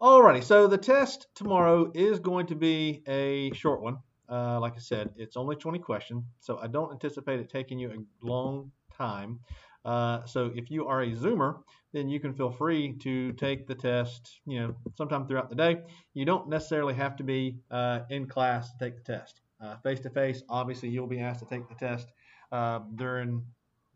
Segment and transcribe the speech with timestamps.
[0.00, 3.96] Alrighty, so the test tomorrow is going to be a short one.
[4.30, 7.90] Uh, like I said, it's only 20 questions, so I don't anticipate it taking you
[7.90, 9.40] a long time.
[9.84, 11.58] Uh, so if you are a Zoomer,
[11.92, 15.78] then you can feel free to take the test, you know, sometime throughout the day.
[16.14, 19.40] You don't necessarily have to be uh, in class to take the test.
[19.82, 22.06] Face to face, obviously, you'll be asked to take the test
[22.52, 23.42] uh, during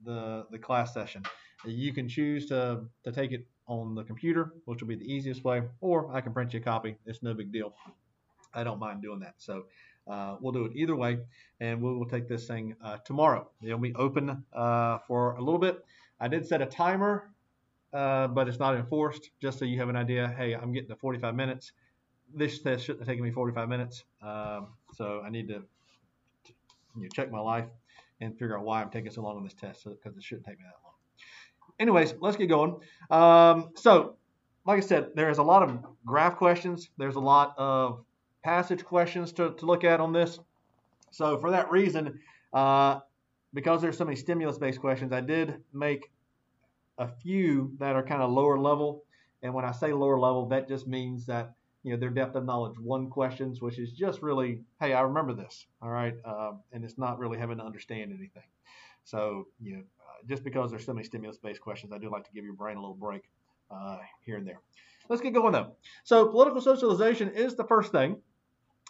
[0.04, 1.22] the the class session.
[1.64, 5.44] You can choose to to take it on the computer, which will be the easiest
[5.44, 6.96] way, or I can print you a copy.
[7.06, 7.74] It's no big deal.
[8.54, 9.34] I don't mind doing that.
[9.38, 9.64] So
[10.06, 11.18] uh, we'll do it either way,
[11.60, 13.48] and we will take this thing uh, tomorrow.
[13.62, 15.84] It'll be open uh, for a little bit.
[16.20, 17.30] I did set a timer,
[17.92, 20.34] uh, but it's not enforced, just so you have an idea.
[20.36, 21.72] Hey, I'm getting to 45 minutes.
[22.34, 25.62] This test shouldn't have taken me 45 minutes, um, so I need to,
[26.96, 27.66] you know, check my life
[28.20, 30.58] and figure out why I'm taking so long on this test, because it shouldn't take
[30.58, 30.81] me that.
[31.78, 32.76] Anyways, let's get going.
[33.10, 34.16] Um, so,
[34.64, 36.90] like I said, there's a lot of graph questions.
[36.96, 38.04] There's a lot of
[38.44, 40.38] passage questions to, to look at on this.
[41.10, 42.20] So for that reason,
[42.52, 43.00] uh,
[43.54, 46.10] because there's so many stimulus-based questions, I did make
[46.98, 49.04] a few that are kind of lower level.
[49.42, 51.52] And when I say lower level, that just means that
[51.82, 55.34] you know their depth of knowledge one questions, which is just really, hey, I remember
[55.34, 58.44] this, all right, uh, and it's not really having to understand anything.
[59.04, 59.82] So you know,
[60.28, 62.80] just because there's so many stimulus-based questions, I do like to give your brain a
[62.80, 63.22] little break
[63.70, 64.60] uh, here and there.
[65.08, 65.72] Let's get going though.
[66.04, 68.16] So political socialization is the first thing.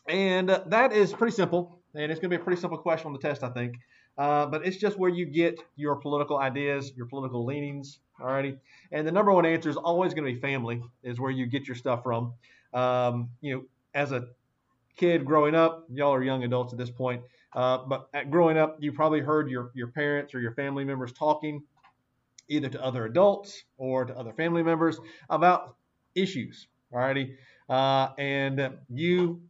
[0.08, 1.78] And uh, that is pretty simple.
[1.94, 3.76] And it's going to be a pretty simple question on the test, I think.
[4.18, 7.98] Uh, but it's just where you get your political ideas, your political leanings.
[8.20, 8.58] Alrighty.
[8.90, 11.66] And the number one answer is always going to be family, is where you get
[11.66, 12.34] your stuff from.
[12.74, 14.28] Um, you know, as a
[14.96, 17.22] kid growing up, y'all are young adults at this point.
[17.54, 21.62] Uh, but growing up, you probably heard your, your parents or your family members talking
[22.48, 24.98] either to other adults or to other family members
[25.30, 25.76] about
[26.14, 26.66] issues.
[26.92, 27.36] Alrighty.
[27.68, 29.40] Uh, and you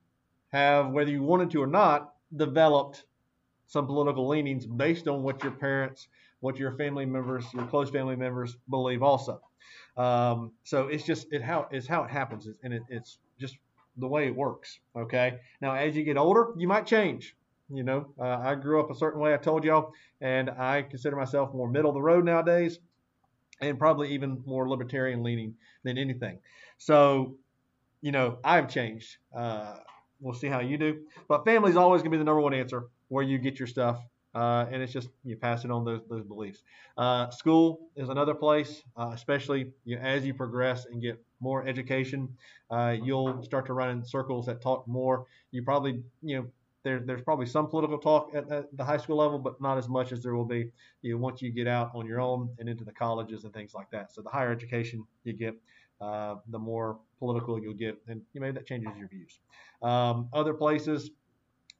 [0.53, 3.05] have, whether you wanted to or not, developed
[3.67, 6.09] some political leanings based on what your parents,
[6.41, 9.41] what your family members, your close family members believe also.
[9.97, 13.57] Um, so it's just it how it's how it happens, and it, it's just
[13.97, 14.79] the way it works.
[14.97, 15.39] Okay.
[15.61, 17.37] Now, as you get older, you might change.
[17.73, 19.33] You know, uh, I grew up a certain way.
[19.35, 22.79] I told y'all, and I consider myself more middle of the road nowadays,
[23.61, 26.39] and probably even more libertarian leaning than anything.
[26.79, 27.37] So,
[28.01, 29.17] you know, I've changed.
[29.35, 29.77] Uh,
[30.23, 31.01] We'll see how you do.
[31.27, 33.67] But family is always going to be the number one answer where you get your
[33.67, 33.99] stuff.
[34.35, 36.63] Uh, and it's just you pass it on those, those beliefs.
[36.97, 41.67] Uh, school is another place, uh, especially you know, as you progress and get more
[41.67, 42.29] education,
[42.71, 45.27] uh, you'll start to run in circles that talk more.
[45.51, 46.47] You probably, you know,
[46.85, 49.89] there, there's probably some political talk at, at, the high school level, but not as
[49.89, 50.71] much as there will be
[51.03, 53.75] you know, once you get out on your own and into the colleges and things
[53.75, 54.13] like that.
[54.13, 55.55] So the higher education you get,
[56.01, 59.39] uh, the more political you'll get, and you maybe that changes your views.
[59.83, 61.11] Um, other places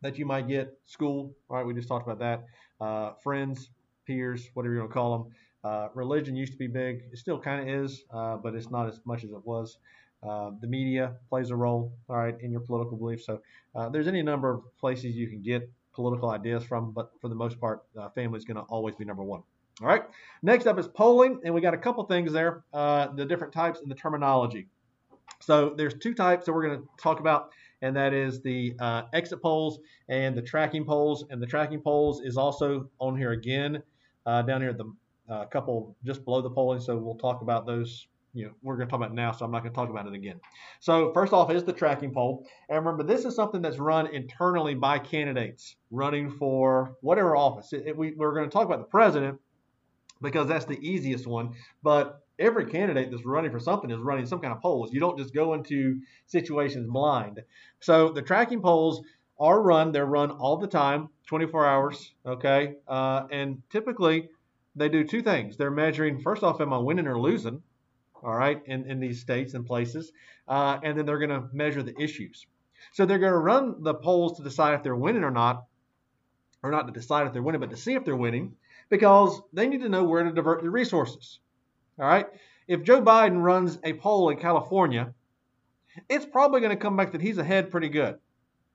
[0.03, 2.45] that you might get school, right, we just talked about that.
[2.81, 3.71] Uh, friends,
[4.07, 5.33] peers, whatever you want to call them.
[5.65, 7.05] Uh, religion used to be big.
[7.13, 9.79] It still kind of is, uh, but it's not as much as it was.
[10.23, 13.27] Uh, the media plays a role, all right, in your political beliefs.
[13.27, 13.41] So
[13.75, 17.35] uh, there's any number of places you can get political ideas from, but for the
[17.35, 19.43] most part, uh, family is going to always be number one.
[19.81, 20.03] All right.
[20.43, 23.81] Next up is polling, and we got a couple things there, uh, the different types
[23.81, 24.69] and the terminology.
[25.41, 27.51] So there's two types that we're going to talk about,
[27.81, 31.25] and that is the uh, exit polls and the tracking polls.
[31.31, 33.83] And the tracking polls is also on here again,
[34.25, 36.81] down here at the couple just below the polling.
[36.81, 38.07] So we'll talk about those.
[38.35, 40.07] You know, we're going to talk about now, so I'm not going to talk about
[40.07, 40.41] it again.
[40.81, 44.75] So first off is the tracking poll, and remember this is something that's run internally
[44.75, 47.73] by candidates running for whatever office.
[47.73, 49.39] It, it, we, we're going to talk about the president
[50.23, 51.51] because that's the easiest one.
[51.83, 54.93] But every candidate that's running for something is running some kind of polls.
[54.93, 57.41] You don't just go into situations blind.
[57.81, 59.03] So the tracking polls
[59.39, 59.93] are run.
[59.93, 62.15] They're run all the time, 24 hours.
[62.25, 64.31] Okay, uh, and typically
[64.75, 65.57] they do two things.
[65.57, 67.63] They're measuring first off, am I winning or losing?
[68.23, 70.13] All right, in, in these states and places,
[70.47, 72.47] uh, and then they're going to measure the issues.
[72.93, 75.65] So they're going to run the polls to decide if they're winning or not,
[76.63, 78.55] or not to decide if they're winning, but to see if they're winning
[78.89, 81.41] because they need to know where to divert their resources.
[81.99, 82.27] All right?
[82.69, 85.15] If Joe Biden runs a poll in California,
[86.09, 88.19] it's probably going to come back that he's ahead pretty good.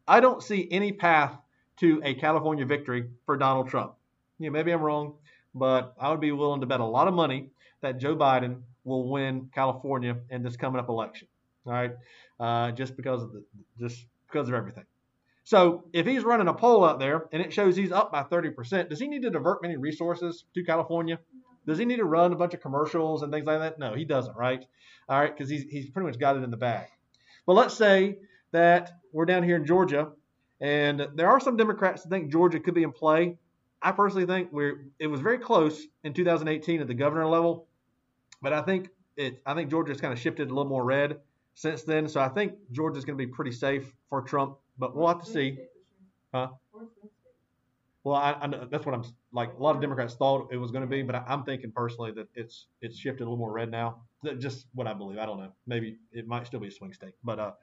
[0.07, 1.37] I don't see any path
[1.77, 3.93] to a California victory for Donald Trump.
[4.39, 5.15] Yeah, maybe I'm wrong,
[5.53, 7.49] but I would be willing to bet a lot of money
[7.81, 11.27] that Joe Biden will win California in this coming up election.
[11.65, 11.91] All right,
[12.39, 13.43] uh, just because of the,
[13.79, 14.85] just because of everything.
[15.43, 18.89] So if he's running a poll out there and it shows he's up by 30%,
[18.89, 21.19] does he need to divert many resources to California?
[21.65, 23.79] Does he need to run a bunch of commercials and things like that?
[23.79, 24.65] No, he doesn't, right?
[25.07, 26.87] All right, because he's, he's pretty much got it in the bag.
[27.45, 28.17] But let's say
[28.51, 30.09] that we're down here in Georgia,
[30.59, 33.37] and there are some Democrats that think Georgia could be in play.
[33.81, 37.67] I personally think we're it was very close in 2018 at the governor level,
[38.41, 41.19] but I think it I think Georgia's kind of shifted a little more red
[41.55, 42.07] since then.
[42.07, 45.29] So I think Georgia's going to be pretty safe for Trump, but we'll have to
[45.29, 45.57] see.
[46.33, 46.49] Huh?
[48.03, 49.03] Well, I, I, that's what I'm
[49.33, 49.53] like.
[49.57, 52.11] A lot of Democrats thought it was going to be, but I, am thinking personally
[52.11, 54.01] that it's it's shifted a little more red now.
[54.37, 55.17] Just what I believe.
[55.17, 55.51] I don't know.
[55.65, 57.55] Maybe it might still be a swing state, but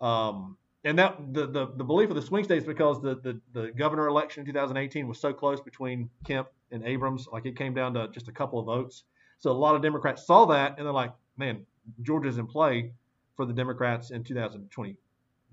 [0.00, 3.40] uh, um, and that the, the the belief of the swing states because the, the
[3.52, 7.74] the governor election in 2018 was so close between Kemp and Abrams, like it came
[7.74, 9.04] down to just a couple of votes.
[9.38, 11.64] So a lot of Democrats saw that and they're like, man,
[12.02, 12.92] Georgia's in play
[13.36, 14.96] for the Democrats in 2020.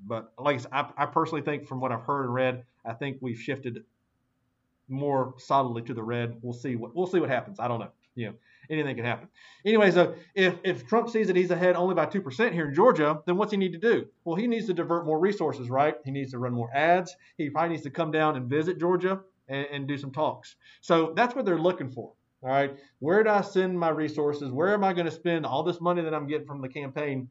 [0.06, 2.94] But like I, said, I, I personally think, from what I've heard and read, I
[2.94, 3.84] think we've shifted
[4.88, 6.38] more solidly to the red.
[6.42, 7.60] We'll see what we'll see what happens.
[7.60, 7.92] I don't know.
[8.16, 8.34] You know,
[8.70, 9.28] anything can happen.
[9.66, 12.74] Anyway, so if if Trump sees that he's ahead only by two percent here in
[12.74, 14.08] Georgia, then what's he need to do?
[14.24, 15.96] Well, he needs to divert more resources, right?
[16.04, 17.16] He needs to run more ads.
[17.38, 20.56] He probably needs to come down and visit Georgia and, and do some talks.
[20.82, 22.14] So that's what they're looking for.
[22.46, 24.52] All right, where do I send my resources?
[24.52, 27.28] Where am I going to spend all this money that I'm getting from the campaign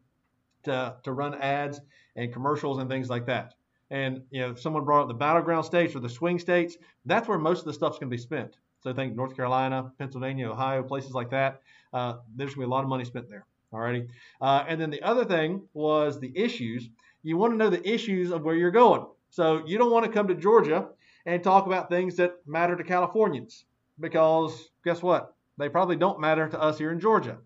[0.65, 1.81] to to run ads
[2.17, 3.55] and commercials and things like that?
[3.93, 6.77] And you know, if someone brought up the battleground states or the swing states,
[7.07, 8.57] that's where most of the stuff's going to be spent.
[8.81, 11.61] So think North Carolina, Pennsylvania, Ohio, places like that.
[11.93, 13.47] Uh, there's going to be a lot of money spent there.
[13.73, 14.09] Alrighty.
[14.41, 16.89] Uh, and then the other thing was the issues.
[17.23, 19.07] You want to know the issues of where you're going.
[19.31, 20.89] So you don't want to come to Georgia
[21.25, 23.65] and talk about things that matter to Californians
[23.99, 25.35] because guess what?
[25.59, 27.39] They probably don't matter to us here in Georgia.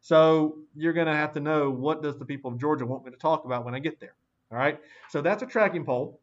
[0.00, 3.10] So you're going to have to know what does the people of Georgia want me
[3.10, 4.14] to talk about when I get there.
[4.52, 4.78] All right.
[5.10, 6.20] So that's a tracking poll.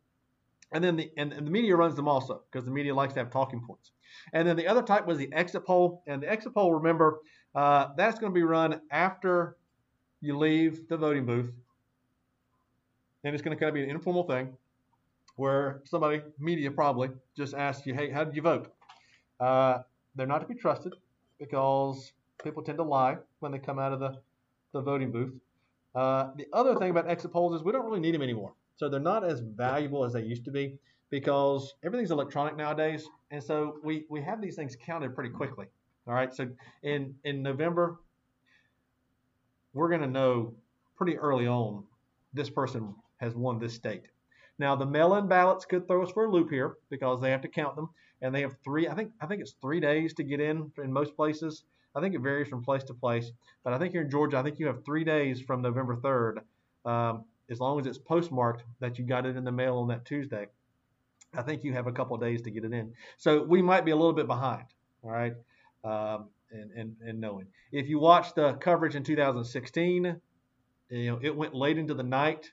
[0.72, 3.20] And then the and, and the media runs them also because the media likes to
[3.20, 3.92] have talking points.
[4.32, 6.02] And then the other type was the exit poll.
[6.08, 7.20] And the exit poll, remember,
[7.54, 9.58] uh, that's going to be run after
[10.22, 11.52] you leave the voting booth.
[13.24, 14.54] And it's going to kind of be an informal thing
[15.36, 18.72] where somebody, media probably, just asks you, hey, how did you vote?
[19.40, 19.80] Uh,
[20.16, 20.94] they're not to be trusted
[21.40, 22.14] because
[22.44, 24.18] people tend to lie when they come out of the,
[24.72, 25.34] the voting booth.
[25.96, 28.54] Uh, the other thing about exit polls is we don't really need them anymore.
[28.76, 30.78] So they're not as valuable as they used to be
[31.10, 33.08] because everything's electronic nowadays.
[33.32, 35.68] And so we, we have these things counted pretty quickly.
[36.08, 36.34] All right.
[36.34, 36.48] So
[36.82, 38.00] in, in November,
[39.74, 40.54] we're going to know
[40.98, 41.84] pretty early on
[42.34, 44.04] this person has won this state.
[44.60, 47.48] Now the mail-in ballots could throw us for a loop here because they have to
[47.48, 47.90] count them,
[48.22, 48.88] and they have three.
[48.88, 51.64] I think I think it's three days to get in in most places.
[51.96, 53.32] I think it varies from place to place,
[53.64, 56.40] but I think here in Georgia, I think you have three days from November 3rd,
[56.90, 60.04] um, as long as it's postmarked that you got it in the mail on that
[60.06, 60.48] Tuesday.
[61.36, 62.94] I think you have a couple days to get it in.
[63.18, 64.66] So we might be a little bit behind,
[65.04, 65.34] all right,
[65.84, 67.48] um, and, and, and knowing.
[67.72, 70.20] If you watch the coverage in 2016,
[70.90, 72.52] you know, it went late into the night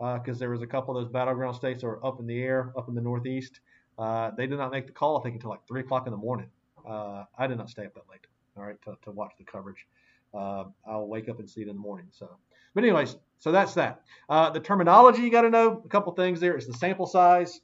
[0.00, 2.42] because uh, there was a couple of those battleground states that were up in the
[2.42, 3.60] air, up in the Northeast.
[3.98, 6.16] Uh, they did not make the call, I think, until like 3 o'clock in the
[6.16, 6.48] morning.
[6.88, 8.26] Uh, I did not stay up that late
[8.56, 9.86] all right, to, to watch the coverage.
[10.34, 12.06] Uh, I'll wake up and see it in the morning.
[12.10, 12.28] So,
[12.74, 14.02] but anyways, so that's that.
[14.28, 15.82] Uh, the terminology you got to know.
[15.84, 17.60] A couple things there is the sample size.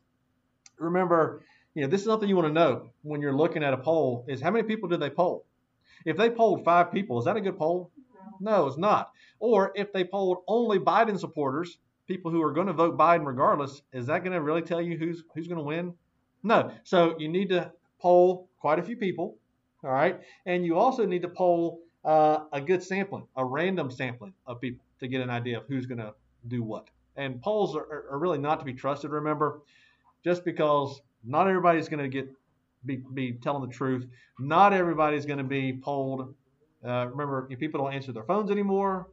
[0.78, 1.42] Remember,
[1.74, 4.24] you know, this is something you want to know when you're looking at a poll:
[4.28, 5.46] is how many people did they poll?
[6.04, 7.90] If they polled five people, is that a good poll?
[8.40, 9.12] No, it's not.
[9.38, 13.82] Or if they polled only Biden supporters, people who are going to vote Biden regardless,
[13.92, 15.94] is that going to really tell you who's who's going to win?
[16.42, 16.72] No.
[16.84, 19.38] So you need to poll quite a few people
[19.86, 20.20] all right.
[20.46, 24.84] And you also need to poll uh, a good sampling, a random sampling of people
[25.00, 26.12] to get an idea of who's going to
[26.48, 26.88] do what.
[27.16, 29.60] And polls are, are, really not to be trusted, remember,
[30.25, 32.28] just because not everybody's going to get
[32.84, 34.06] be, be telling the truth.
[34.38, 36.34] Not everybody's going to be polled.
[36.84, 39.08] Uh, remember, people don't answer their phones anymore.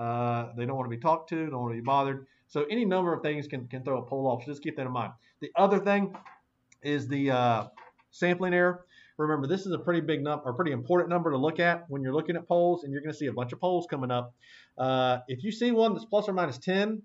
[0.00, 2.26] Uh, they don't want to be talked to, don't want to be bothered.
[2.48, 4.42] So any number of things can, can throw a poll off.
[4.44, 5.12] So just keep that in mind.
[5.40, 6.16] The other thing
[6.82, 7.64] is the uh,
[8.10, 8.86] sampling error.
[9.18, 12.02] Remember, this is a pretty big number, or pretty important number to look at when
[12.02, 14.34] you're looking at polls, and you're going to see a bunch of polls coming up.
[14.78, 17.02] Uh, if you see one that's plus or minus 10,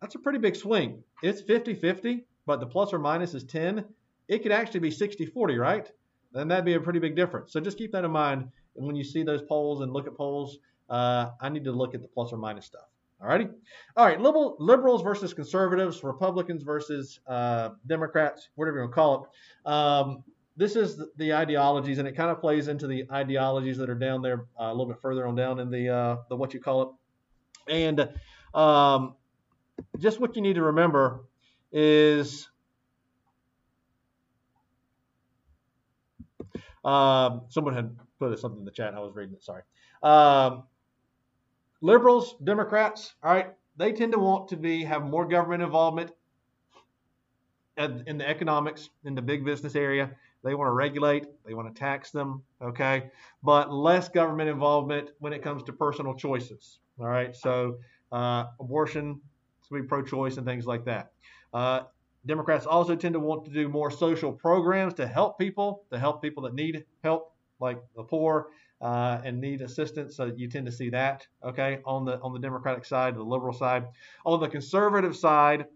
[0.00, 1.04] that's a pretty big swing.
[1.22, 3.84] It's 50-50, but the plus or minus is 10.
[4.26, 5.88] It could actually be 60-40, right?
[6.32, 7.52] Then that'd be a pretty big difference.
[7.52, 10.58] So just keep that in mind when you see those polls and look at polls.
[10.90, 12.88] Uh, I need to look at the plus or minus stuff.
[13.22, 13.50] Alrighty.
[13.96, 14.20] All right.
[14.20, 19.70] Liberal, liberals versus conservatives, Republicans versus uh, Democrats, whatever you want to call it.
[19.70, 20.24] Um,
[20.56, 24.22] this is the ideologies, and it kind of plays into the ideologies that are down
[24.22, 26.82] there uh, a little bit further on down in the uh, the what you call
[26.82, 27.72] it.
[27.72, 28.08] And
[28.54, 29.14] um,
[29.98, 31.24] just what you need to remember
[31.72, 32.48] is
[36.84, 38.94] um, someone had put something in the chat.
[38.94, 39.44] I was reading it.
[39.44, 39.62] Sorry.
[40.02, 40.64] Um,
[41.80, 43.14] liberals, Democrats.
[43.22, 43.52] All right.
[43.76, 46.12] they tend to want to be have more government involvement
[47.76, 50.10] in the economics in the big business area.
[50.42, 53.10] They want to regulate, they want to tax them, okay,
[53.42, 56.78] but less government involvement when it comes to personal choices.
[56.98, 57.78] All right, so
[58.12, 59.20] uh, abortion,
[59.68, 61.12] to be pro-choice and things like that.
[61.52, 61.82] Uh,
[62.26, 66.20] Democrats also tend to want to do more social programs to help people, to help
[66.20, 68.48] people that need help, like the poor
[68.80, 70.16] uh, and need assistance.
[70.16, 73.52] So you tend to see that, okay, on the on the Democratic side, the liberal
[73.52, 73.86] side.
[74.24, 75.66] On the conservative side,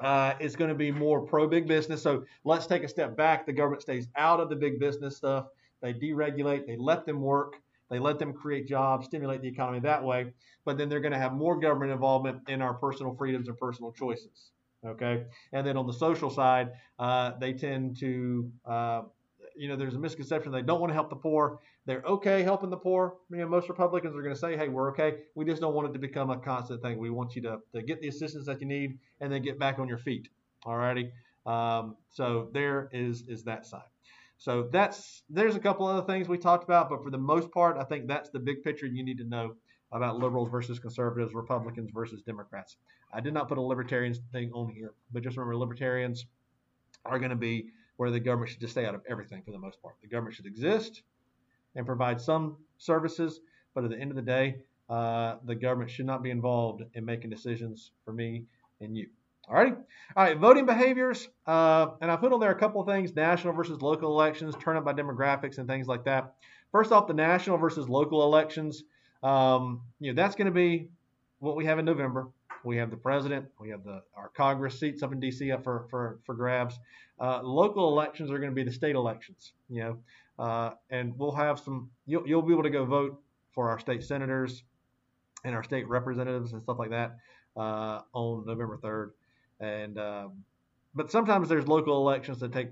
[0.00, 2.02] uh, is going to be more pro big business.
[2.02, 3.46] So let's take a step back.
[3.46, 5.46] The government stays out of the big business stuff.
[5.80, 6.66] They deregulate.
[6.66, 7.56] They let them work.
[7.90, 10.32] They let them create jobs, stimulate the economy that way.
[10.64, 13.92] But then they're going to have more government involvement in our personal freedoms and personal
[13.92, 14.50] choices.
[14.84, 15.24] Okay.
[15.52, 19.02] And then on the social side, uh, they tend to, uh,
[19.54, 21.60] you know, there's a misconception they don't want to help the poor.
[21.86, 23.16] They're okay helping the poor.
[23.30, 25.18] You know, most Republicans are going to say, hey, we're okay.
[25.34, 26.98] We just don't want it to become a constant thing.
[26.98, 29.78] We want you to, to get the assistance that you need and then get back
[29.78, 30.28] on your feet.
[30.64, 31.12] All righty.
[31.44, 33.82] Um, so there is is that side.
[34.38, 37.76] So that's there's a couple other things we talked about, but for the most part,
[37.76, 39.54] I think that's the big picture you need to know
[39.92, 42.76] about liberals versus conservatives, Republicans versus Democrats.
[43.12, 46.26] I did not put a libertarians thing on here, but just remember libertarians
[47.04, 49.58] are going to be where the government should just stay out of everything for the
[49.58, 49.94] most part.
[50.02, 51.02] The government should exist
[51.76, 53.40] and provide some services,
[53.74, 54.56] but at the end of the day,
[54.88, 58.44] uh, the government should not be involved in making decisions for me
[58.80, 59.08] and you.
[59.48, 59.76] All right.
[60.16, 60.38] All right.
[60.38, 61.28] Voting behaviors.
[61.46, 64.84] Uh, and I put on there a couple of things national versus local elections, turnout
[64.84, 66.34] by demographics, and things like that.
[66.72, 68.84] First off, the national versus local elections.
[69.22, 70.88] Um, you know, that's going to be
[71.40, 72.28] what we have in November.
[72.64, 75.52] We have the president, we have the our Congress seats up in D.C.
[75.52, 76.78] up for for, for grabs.
[77.20, 79.52] Uh, local elections are going to be the state elections.
[79.68, 79.98] You know,
[80.38, 81.90] uh, and we'll have some.
[82.06, 83.20] You'll, you'll be able to go vote
[83.52, 84.62] for our state senators
[85.44, 87.16] and our state representatives and stuff like that
[87.56, 89.10] uh, on November 3rd.
[89.60, 90.44] And um,
[90.94, 92.70] but sometimes there's local elections that take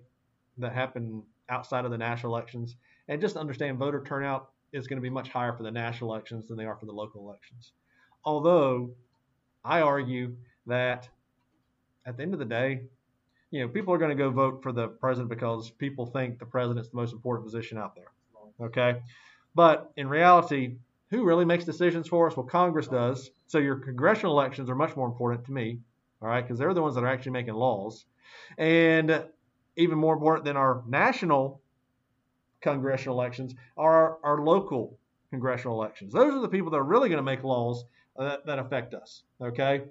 [0.59, 2.77] that happen outside of the national elections,
[3.09, 6.49] and just understand voter turnout is going to be much higher for the national elections
[6.49, 7.73] than they are for the local elections.
[8.25, 8.95] Although
[9.65, 11.09] I argue that
[12.07, 12.83] at the end of the day,
[13.53, 16.47] you know, people are going to go vote for the president because people think the
[16.47, 18.11] president's the most important position out there.
[18.61, 19.01] Okay.
[19.55, 20.75] But in reality,
[21.11, 22.37] who really makes decisions for us?
[22.37, 23.31] Well, Congress does.
[23.47, 25.79] So your congressional elections are much more important to me
[26.23, 28.07] all right, because they're the ones that are actually making laws.
[28.57, 29.25] And
[29.77, 31.61] even more important than our national
[32.61, 34.99] congressional elections are our, our local
[35.31, 36.13] congressional elections.
[36.13, 37.85] Those are the people that are really going to make laws
[38.17, 39.23] that, that affect us.
[39.41, 39.83] Okay,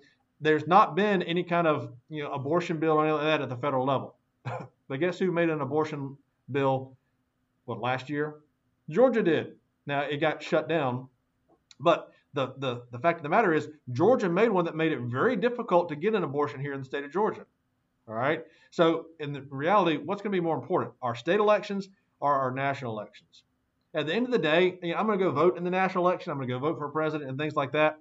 [0.41, 3.49] there's not been any kind of you know abortion bill or anything like that at
[3.49, 4.15] the federal level.
[4.87, 6.17] but guess who made an abortion
[6.51, 6.97] bill?
[7.65, 8.35] What last year?
[8.89, 9.53] Georgia did.
[9.85, 11.07] Now it got shut down,
[11.79, 14.99] but the, the, the fact of the matter is, Georgia made one that made it
[15.01, 17.45] very difficult to get an abortion here in the state of Georgia.
[18.07, 18.45] All right.
[18.71, 22.51] So, in the reality, what's going to be more important, our state elections or our
[22.51, 23.43] national elections?
[23.93, 25.69] At the end of the day, you know, I'm going to go vote in the
[25.69, 26.31] national election.
[26.31, 27.99] I'm going to go vote for a president and things like that.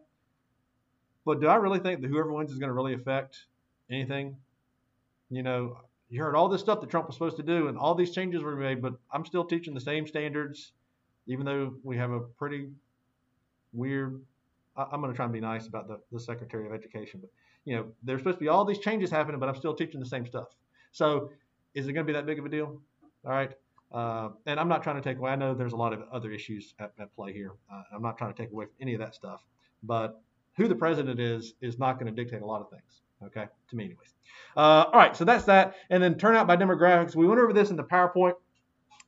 [1.25, 3.45] But do I really think that whoever wins is going to really affect
[3.91, 4.37] anything?
[5.31, 7.95] You know, you heard all this stuff that Trump was supposed to do, and all
[7.95, 10.73] these changes were made, but I'm still teaching the same standards,
[11.27, 12.69] even though we have a pretty
[13.73, 14.21] weird.
[14.77, 17.31] I, am going to try and be nice about the, the Secretary of Education, but
[17.65, 20.07] you know, there's supposed to be all these changes happening, but I'm still teaching the
[20.07, 20.49] same stuff.
[20.93, 21.31] So,
[21.75, 22.81] is it going to be that big of a deal?
[23.25, 23.53] All right.
[23.93, 25.31] Uh, and I'm not trying to take away.
[25.31, 27.53] I know there's a lot of other issues at, at play here.
[27.73, 29.45] Uh, I'm not trying to take away from any of that stuff.
[29.83, 30.21] But
[30.61, 33.01] who the president is is not going to dictate a lot of things.
[33.27, 34.15] Okay, to me, anyways.
[34.57, 35.75] Uh, all right, so that's that.
[35.91, 37.15] And then turnout by demographics.
[37.15, 38.35] We went over this in the PowerPoint.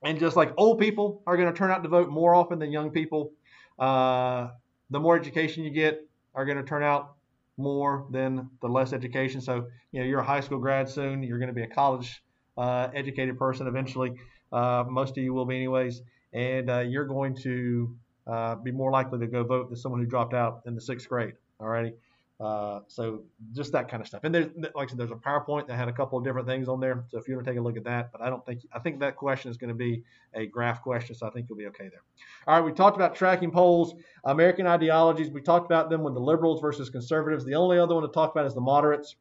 [0.04, 2.72] And just like old people are going to turn out to vote more often than
[2.72, 3.32] young people,
[3.78, 4.48] uh,
[4.90, 7.14] the more education you get are going to turn out
[7.56, 9.40] more than the less education.
[9.40, 11.22] So, you know, you're a high school grad soon.
[11.22, 12.22] You're going to be a college
[12.58, 14.12] uh, educated person eventually.
[14.50, 16.02] Uh, most of you will be, anyways.
[16.32, 20.06] And uh, you're going to uh, be more likely to go vote than someone who
[20.06, 21.34] dropped out in the sixth grade.
[21.62, 21.94] Alrighty.
[22.40, 24.24] Uh, so just that kind of stuff.
[24.24, 26.66] And there's, like I said, there's a PowerPoint that had a couple of different things
[26.66, 27.04] on there.
[27.08, 28.80] So if you want to take a look at that, but I don't think, I
[28.80, 30.02] think that question is going to be
[30.34, 31.14] a graph question.
[31.14, 32.02] So I think you'll be okay there.
[32.48, 32.64] All right.
[32.64, 35.30] We talked about tracking polls, American ideologies.
[35.30, 37.44] We talked about them with the liberals versus conservatives.
[37.44, 39.14] The only other one to talk about is the moderates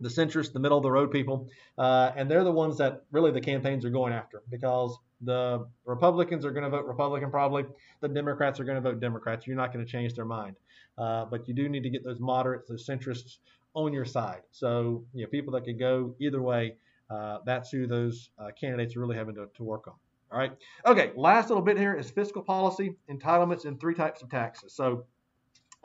[0.00, 1.48] the centrists, the middle of the road people,
[1.78, 6.44] uh, and they're the ones that really the campaigns are going after because the Republicans
[6.44, 7.64] are going to vote Republican probably,
[8.00, 9.46] the Democrats are going to vote Democrats.
[9.46, 10.56] You're not going to change their mind.
[10.98, 13.38] Uh, but you do need to get those moderates, those centrists
[13.74, 14.42] on your side.
[14.50, 16.76] So, you know, people that could go either way,
[17.10, 19.94] uh, that's who those uh, candidates are really having to, to work on.
[20.32, 20.52] All right.
[20.86, 21.12] Okay.
[21.14, 24.74] Last little bit here is fiscal policy, entitlements, and three types of taxes.
[24.74, 25.04] So,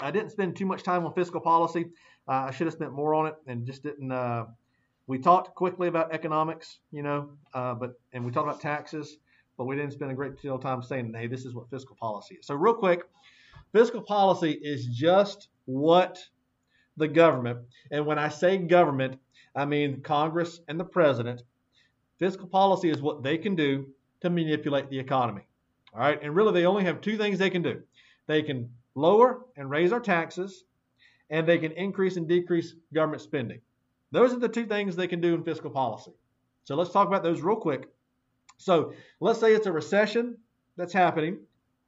[0.02, 1.86] I didn't spend too much time on fiscal policy.
[2.28, 4.12] Uh, I should have spent more on it and just didn't.
[4.12, 4.46] Uh,
[5.08, 9.18] we talked quickly about economics, you know, uh, but and we talked about taxes,
[9.58, 11.96] but we didn't spend a great deal of time saying, hey, this is what fiscal
[11.96, 12.48] policy is.
[12.48, 13.04] So real quick,
[13.74, 16.20] fiscal policy is just what
[16.98, 19.20] the government, and when I say government,
[19.56, 21.42] I mean Congress and the president.
[22.20, 23.88] Fiscal policy is what they can do
[24.22, 25.42] to manipulate the economy.
[25.94, 27.82] All right, and really they only have two things they can do.
[28.28, 30.64] They can lower and raise our taxes,
[31.30, 33.62] and they can increase and decrease government spending.
[34.12, 36.12] Those are the two things they can do in fiscal policy.
[36.64, 37.90] So let's talk about those real quick.
[38.58, 40.38] So let's say it's a recession
[40.78, 41.40] that's happening.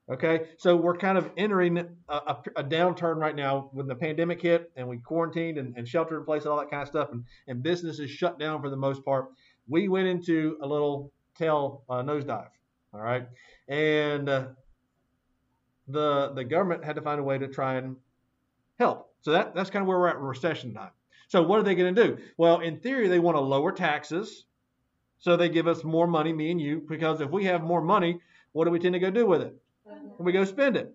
[0.10, 4.42] Okay, so we're kind of entering a, a, a, downturn right now when the pandemic
[4.42, 7.14] hit and we quarantined and, and sheltered in place and all that kind of stuff,
[7.14, 9.28] and, and businesses shut down for the most part.
[9.66, 12.50] We went into a little tail uh, nosedive.
[12.94, 13.30] All right,
[13.70, 14.48] and uh,
[15.88, 17.96] the the government had to find a way to try and
[18.78, 19.10] help.
[19.22, 20.92] So that that's kind of where we're at in recession time.
[21.34, 22.18] So what are they going to do?
[22.38, 24.46] Well, in theory, they want to lower taxes,
[25.18, 28.20] so they give us more money, me and you, because if we have more money,
[28.52, 29.56] what do we tend to go do with it?
[30.20, 30.94] We go spend it.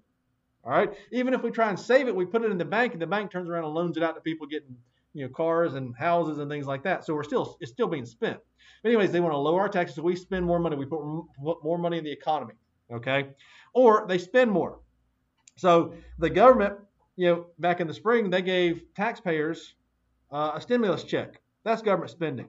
[0.63, 0.93] All right.
[1.11, 3.07] Even if we try and save it, we put it in the bank, and the
[3.09, 4.77] bank turns around and loans it out to people getting
[5.13, 7.05] you know cars and houses and things like that.
[7.05, 8.39] So we're still it's still being spent.
[8.85, 10.77] anyways, they want to lower our taxes, so we spend more money.
[10.77, 11.03] We put
[11.65, 12.55] more money in the economy.
[12.93, 13.31] Okay.
[13.75, 14.79] Or they spend more.
[15.57, 16.75] So the government,
[17.17, 19.75] you know, back in the spring, they gave taxpayers
[20.31, 21.41] uh, a stimulus check.
[21.65, 22.49] That's government spending.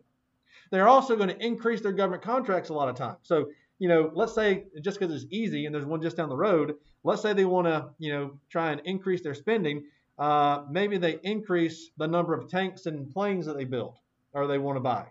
[0.72, 3.18] They're also going to increase their government contracts a lot of times.
[3.24, 6.36] So, you know, let's say just because it's easy and there's one just down the
[6.36, 9.86] road, let's say they want to, you know, try and increase their spending.
[10.18, 13.98] Uh, maybe they increase the number of tanks and planes that they build
[14.34, 15.06] or they want to buy.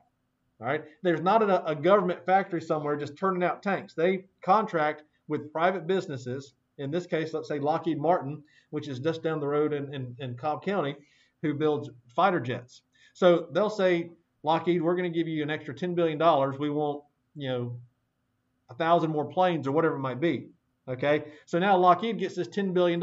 [0.60, 0.84] All right.
[1.02, 3.94] There's not a, a government factory somewhere just turning out tanks.
[3.94, 6.54] They contract with private businesses.
[6.78, 10.16] In this case, let's say Lockheed Martin, which is just down the road in, in,
[10.18, 10.96] in Cobb County,
[11.42, 12.82] who builds fighter jets.
[13.14, 14.10] So they'll say,
[14.42, 16.18] Lockheed, we're going to give you an extra $10 billion.
[16.58, 17.02] We want,
[17.34, 17.80] you know,
[18.70, 20.48] a thousand more planes or whatever it might be.
[20.88, 21.24] Okay.
[21.46, 23.02] So now Lockheed gets this $10 billion.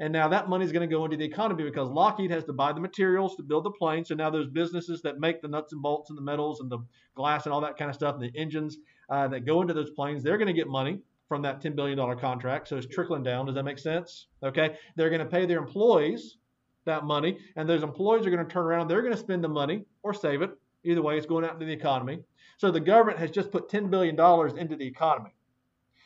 [0.00, 2.52] And now that money is going to go into the economy because Lockheed has to
[2.52, 4.04] buy the materials to build the plane.
[4.04, 6.78] So now those businesses that make the nuts and bolts and the metals and the
[7.16, 8.78] glass and all that kind of stuff, and the engines
[9.10, 11.98] uh, that go into those planes, they're going to get money from that $10 billion
[12.18, 12.68] contract.
[12.68, 13.46] So it's trickling down.
[13.46, 14.28] Does that make sense?
[14.42, 14.76] Okay.
[14.96, 16.36] They're going to pay their employees
[16.84, 18.88] that money, and those employees are going to turn around.
[18.88, 20.50] They're going to spend the money or save it.
[20.84, 22.20] Either way, it's going out into the economy.
[22.56, 24.18] So the government has just put $10 billion
[24.58, 25.34] into the economy.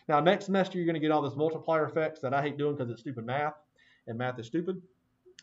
[0.08, 2.74] Now, next semester, you're going to get all this multiplier effects that I hate doing
[2.76, 3.54] because it's stupid math,
[4.06, 4.82] and math is stupid.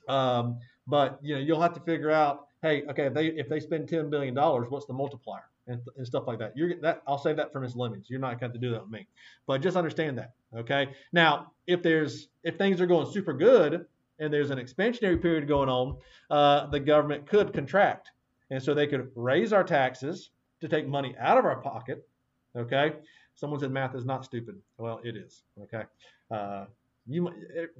[0.07, 3.59] Um, but you know, you'll have to figure out, hey, okay, if they if they
[3.59, 6.57] spend $10 billion, what's the multiplier and, and stuff like that.
[6.57, 7.75] You're that I'll save that for Ms.
[7.75, 8.09] Lemons.
[8.09, 9.07] You're not going to do that with me,
[9.47, 10.33] but just understand that.
[10.55, 10.89] Okay.
[11.13, 13.85] Now, if there's if things are going super good,
[14.19, 15.97] and there's an expansionary period going on,
[16.29, 18.09] uh, the government could contract.
[18.51, 22.07] And so they could raise our taxes to take money out of our pocket.
[22.55, 22.93] Okay.
[23.35, 24.55] Someone said math is not stupid.
[24.77, 25.43] Well, it is.
[25.63, 25.83] Okay.
[26.29, 26.65] Uh,
[27.07, 27.29] you,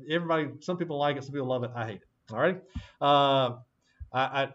[0.10, 1.71] everybody, some people like it, some people love it.
[1.75, 2.34] I hate it.
[2.34, 2.62] All right.
[3.02, 3.58] Uh,
[4.13, 4.49] I,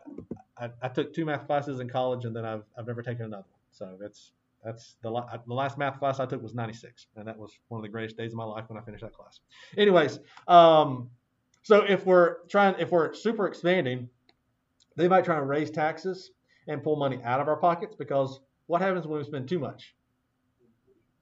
[0.59, 3.45] I, I, took two math classes in college and then I've, I've never taken another
[3.51, 3.61] one.
[3.71, 4.33] So that's,
[4.65, 5.11] that's the,
[5.47, 7.07] the last math class I took was 96.
[7.17, 9.13] And that was one of the greatest days of my life when I finished that
[9.13, 9.41] class.
[9.77, 10.19] Anyways,
[10.49, 11.11] um,
[11.65, 14.11] so if we're trying, if we're super expanding,
[14.97, 16.31] they might try to raise taxes
[16.69, 19.95] and pull money out of our pockets because what happens when we spend too much?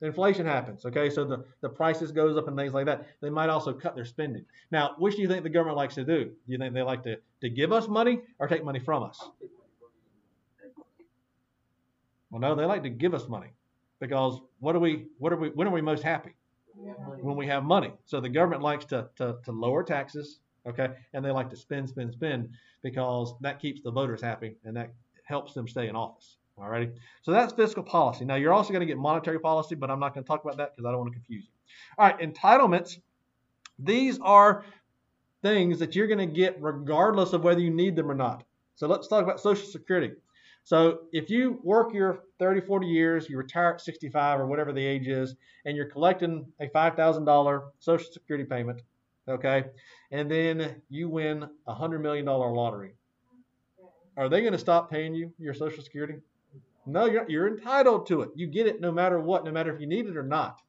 [0.00, 0.84] Inflation happens.
[0.84, 3.06] Okay, so the, the prices goes up and things like that.
[3.20, 4.44] They might also cut their spending.
[4.72, 6.24] Now, which do you think the government likes to do?
[6.24, 9.24] Do you think they like to, to give us money or take money from us?
[12.30, 13.52] Well, no, they like to give us money
[14.00, 15.06] because what are we?
[15.18, 15.50] What are we?
[15.50, 16.34] When are we most happy?
[17.20, 17.92] When we have money.
[18.04, 21.88] So the government likes to, to, to lower taxes, okay, and they like to spend,
[21.88, 22.50] spend, spend
[22.82, 24.92] because that keeps the voters happy and that
[25.24, 26.36] helps them stay in office.
[26.58, 26.90] All righty.
[27.22, 28.24] So that's fiscal policy.
[28.24, 30.58] Now you're also going to get monetary policy, but I'm not going to talk about
[30.58, 31.50] that because I don't want to confuse you.
[31.98, 32.98] All right, entitlements.
[33.78, 34.64] These are
[35.40, 38.44] things that you're going to get regardless of whether you need them or not.
[38.76, 40.12] So let's talk about Social Security.
[40.64, 44.84] So if you work your 30, 40 years, you retire at 65 or whatever the
[44.84, 48.82] age is, and you're collecting a $5,000 Social Security payment,
[49.28, 49.64] okay,
[50.12, 52.94] and then you win a $100 million lottery,
[54.16, 56.14] are they going to stop paying you your Social Security?
[56.86, 58.30] No, you're, you're entitled to it.
[58.34, 60.60] You get it no matter what, no matter if you need it or not.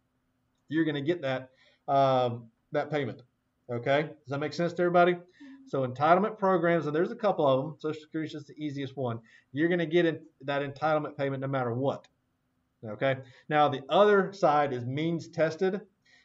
[0.70, 1.50] You're going to get that
[1.88, 3.22] um, that payment.
[3.72, 5.18] Okay, does that make sense to everybody?
[5.68, 7.76] So entitlement programs, and there's a couple of them.
[7.80, 9.20] Social Security is just the easiest one.
[9.52, 12.08] You're going to get in that entitlement payment no matter what.
[12.86, 13.18] Okay.
[13.50, 15.82] Now the other side is means tested,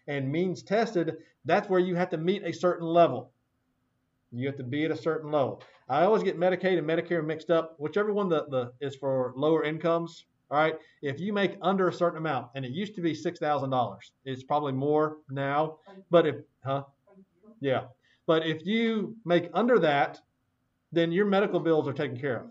[0.09, 1.19] and means tested.
[1.45, 3.31] That's where you have to meet a certain level.
[4.33, 5.63] You have to be at a certain level.
[5.89, 7.77] I always get Medicaid and Medicare mixed up.
[7.79, 10.27] Whichever one the, the is for lower incomes.
[10.51, 10.75] All right.
[11.03, 14.13] If you make under a certain amount, and it used to be six thousand dollars,
[14.25, 15.79] it's probably more now.
[16.11, 16.85] But if huh?
[17.61, 17.85] Yeah.
[18.29, 20.21] But if you make under that,
[20.93, 22.45] then your medical bills are taken care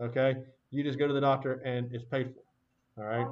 [0.00, 0.08] of.
[0.08, 0.36] Okay.
[0.70, 3.02] You just go to the doctor and it's paid for.
[3.02, 3.26] All right.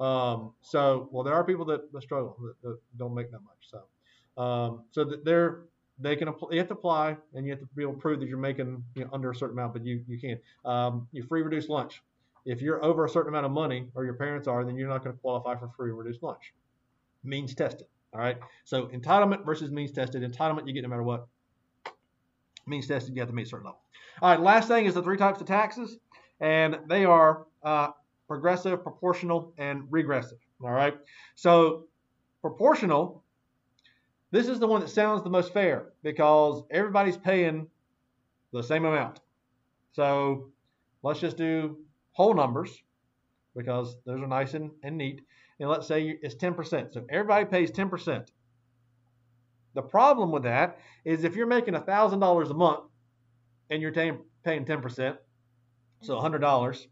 [0.00, 3.70] Um, so, well, there are people that, that struggle that, that, don't make that much.
[3.70, 5.62] So, um, so they're
[5.98, 8.20] they can apply, you have to apply and you have to be able to prove
[8.20, 10.38] that you're making you know, under a certain amount, but you you can.
[10.64, 12.02] Um, you free reduced lunch.
[12.44, 15.04] If you're over a certain amount of money, or your parents are, then you're not
[15.04, 16.52] going to qualify for free reduced lunch.
[17.22, 17.86] Means tested.
[18.16, 18.38] All right.
[18.64, 20.22] So entitlement versus means tested.
[20.22, 21.26] Entitlement you get no matter what.
[22.66, 23.80] Means tested you have to meet a certain level.
[24.22, 24.40] All right.
[24.40, 25.98] Last thing is the three types of taxes,
[26.40, 27.88] and they are uh,
[28.26, 30.38] progressive, proportional, and regressive.
[30.64, 30.94] All right.
[31.34, 31.84] So
[32.40, 33.22] proportional,
[34.30, 37.66] this is the one that sounds the most fair because everybody's paying
[38.54, 39.20] the same amount.
[39.92, 40.48] So
[41.02, 41.76] let's just do
[42.12, 42.82] whole numbers
[43.54, 45.20] because those are nice and, and neat.
[45.58, 46.92] And let's say it's 10%.
[46.92, 48.26] So everybody pays 10%.
[49.74, 52.80] The problem with that is if you're making $1,000 a month
[53.70, 55.18] and you're paying 10%,
[56.02, 56.86] so $100,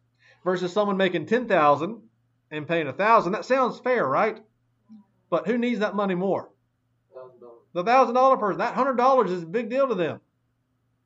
[0.44, 2.02] versus someone making 10000
[2.50, 4.38] and paying 1000 that sounds fair, right?
[5.30, 6.50] But who needs that money more?
[7.72, 8.58] The $1,000 person.
[8.58, 10.20] That $100 is a big deal to them.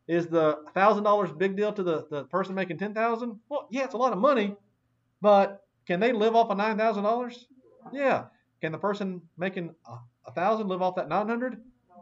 [0.07, 3.99] Is the $1,000 big deal to the, the person making 10000 Well, yeah, it's a
[3.99, 4.57] lot of money,
[5.21, 7.45] but can they live off of $9,000?
[7.93, 8.27] Yeah.
[8.61, 9.75] Can the person making
[10.27, 11.57] a thousand live off that 900?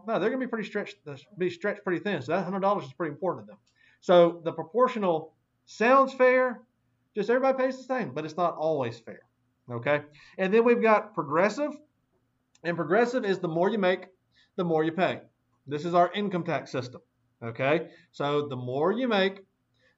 [0.06, 2.20] No, they're going to be pretty stretched, uh, be stretched pretty thin.
[2.20, 3.58] So that $100 is pretty important to them.
[4.00, 5.34] So the proportional
[5.66, 6.62] sounds fair,
[7.14, 9.20] just everybody pays the same, but it's not always fair.
[9.70, 10.02] Okay?
[10.36, 11.72] And then we've got progressive.
[12.64, 14.06] And progressive is the more you make,
[14.56, 15.20] the more you pay.
[15.68, 17.02] This is our income tax system.
[17.42, 17.88] Okay?
[18.10, 19.42] So the more you make,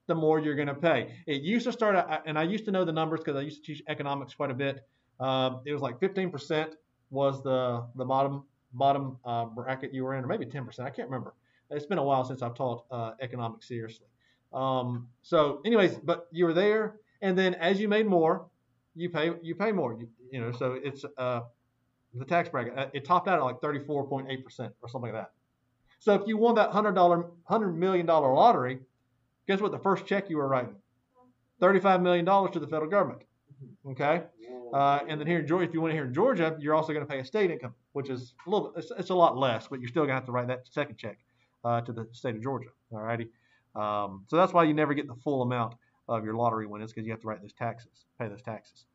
[0.09, 1.13] the more you're going to pay.
[1.27, 1.95] It used to start,
[2.25, 4.55] and I used to know the numbers because I used to teach economics quite a
[4.55, 4.85] bit.
[5.19, 6.73] Um, it was like 15%
[7.11, 8.43] was the the bottom
[8.73, 10.79] bottom uh, bracket you were in, or maybe 10%.
[10.79, 11.33] I can't remember.
[11.69, 14.07] It's been a while since I've taught uh, economics seriously.
[14.51, 18.47] Um, so, anyways, but you were there, and then as you made more,
[18.95, 19.93] you pay you pay more.
[19.93, 21.41] You, you know, so it's uh,
[22.15, 22.75] the tax bracket.
[22.75, 25.31] Uh, it topped out at like 34.8 percent or something like that.
[25.99, 28.79] So if you won that hundred dollar hundred million dollar lottery,
[29.49, 29.71] guess what?
[29.71, 30.75] The first check you were writing,
[31.59, 33.23] 35 million dollars to the federal government.
[33.91, 34.21] Okay.
[34.71, 36.93] Uh, and then here in Georgia, if you want to here in Georgia, you're also
[36.93, 39.67] going to pay a state income, which is a little, it's, it's a lot less,
[39.67, 41.17] but you're still going to have to write that second check
[41.65, 42.69] uh, to the state of Georgia.
[42.91, 43.29] All righty.
[43.75, 45.73] Um, so that's why you never get the full amount
[46.07, 48.85] of your lottery winnings because you have to write those taxes, pay those taxes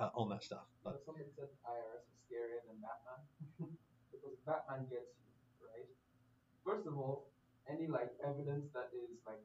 [0.00, 0.66] uh, on that stuff.
[0.82, 3.70] But somebody said IRS is scarier than Batman
[4.10, 5.30] because Batman gets you,
[5.62, 5.86] right?
[6.66, 7.30] First of all,
[7.70, 9.38] any like evidence that is like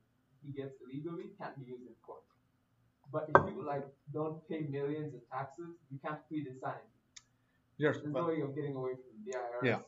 [0.45, 2.21] he gets illegally can't be used in court.
[3.11, 6.87] But if you like don't pay millions in taxes, you can't plead insanity.
[7.77, 9.65] Yes, There's no way of getting away from the IRS.
[9.65, 9.79] Yeah.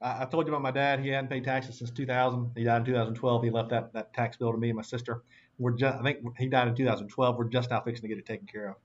[0.00, 1.00] I, I told you about my dad.
[1.00, 2.52] He hadn't paid taxes since 2000.
[2.56, 3.42] He died in 2012.
[3.42, 5.22] He left that, that tax bill to me and my sister.
[5.58, 7.36] We're just, I think he died in 2012.
[7.36, 8.76] We're just now fixing to get it taken care of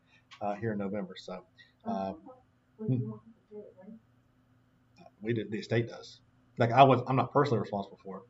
[0.42, 1.16] uh, here in November.
[1.18, 1.44] So
[1.86, 2.14] uh,
[5.22, 5.52] we did.
[5.52, 6.22] The estate does.
[6.58, 8.24] Like I was, I'm not personally responsible for it,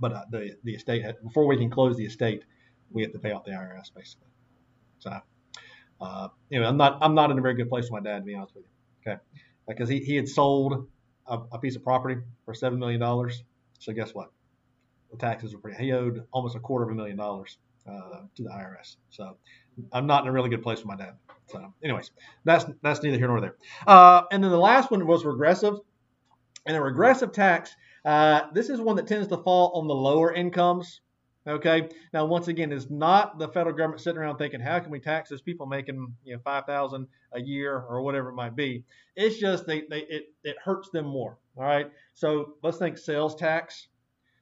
[0.00, 2.44] but uh, the the estate had, before we can close the estate,
[2.90, 4.28] we have to pay off the IRS basically.
[4.98, 5.18] So,
[6.00, 8.24] uh, know, I'm not I'm not in a very good place with my dad to
[8.24, 9.12] be honest with you.
[9.12, 9.20] Okay,
[9.68, 10.88] because he, he had sold
[11.26, 13.42] a, a piece of property for seven million dollars.
[13.78, 14.30] So guess what?
[15.10, 15.82] The taxes were pretty.
[15.84, 18.96] He owed almost a quarter of a million dollars uh, to the IRS.
[19.10, 19.36] So
[19.92, 21.14] I'm not in a really good place with my dad.
[21.48, 22.10] So, anyways,
[22.44, 23.56] that's that's neither here nor there.
[23.86, 25.78] Uh, and then the last one was regressive,
[26.66, 27.74] and a regressive tax.
[28.04, 31.00] Uh, this is one that tends to fall on the lower incomes.
[31.46, 31.88] Okay.
[32.12, 35.28] Now, once again, it's not the federal government sitting around thinking, how can we tax
[35.28, 38.84] those people making you know five thousand a year or whatever it might be.
[39.16, 41.38] It's just they, they it it hurts them more.
[41.56, 41.90] All right.
[42.14, 43.88] So let's think sales tax.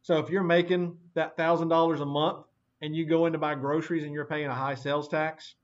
[0.02, 2.44] So if you're making that thousand dollars a month
[2.80, 5.54] and you go in to buy groceries and you're paying a high sales tax,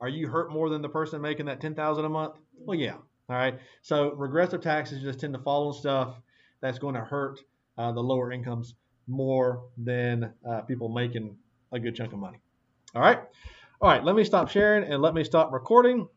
[0.00, 2.34] are you hurt more than the person making that ten thousand a month?
[2.58, 2.96] Well, yeah.
[3.28, 3.58] All right.
[3.80, 6.20] So regressive taxes just tend to fall on stuff
[6.64, 7.40] that's going to hurt
[7.76, 8.74] uh, the lower incomes
[9.06, 11.36] more than uh, people making
[11.72, 12.38] a good chunk of money.
[12.94, 13.20] All right.
[13.82, 14.02] All right.
[14.02, 16.08] Let me stop sharing and let me stop recording.